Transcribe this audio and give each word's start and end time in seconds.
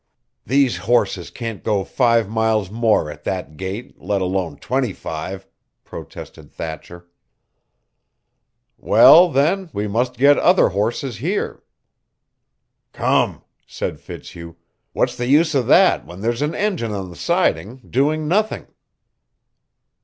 "These 0.47 0.77
horses 0.77 1.29
can't 1.29 1.63
go 1.63 1.83
five 1.83 2.27
miles 2.27 2.71
more 2.71 3.11
at 3.11 3.23
that 3.25 3.55
gait, 3.55 4.01
let 4.01 4.19
alone 4.19 4.57
twenty 4.57 4.93
five," 4.93 5.45
protested 5.83 6.51
Thatcher. 6.51 7.07
"Well, 8.79 9.29
then, 9.31 9.69
we 9.73 9.87
must 9.87 10.17
get 10.17 10.39
other 10.39 10.69
horses 10.69 11.17
here." 11.17 11.61
"Come," 12.93 13.43
said 13.67 13.99
Fitzhugh; 13.99 14.55
"what's 14.93 15.15
the 15.15 15.27
use 15.27 15.53
of 15.53 15.67
that 15.67 16.07
when 16.07 16.21
there's 16.21 16.41
an 16.41 16.55
engine 16.55 16.93
on 16.93 17.11
the 17.11 17.15
siding 17.15 17.75
doing 17.87 18.27
nothing?" 18.27 18.65